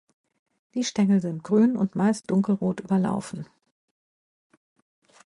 Die 0.73 0.83
Stängel 0.83 1.21
sind 1.21 1.43
grün 1.43 1.77
und 1.77 1.93
meist 1.93 2.31
dunkelrot 2.31 2.79
überlaufen. 2.79 3.45